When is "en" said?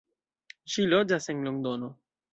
1.35-1.47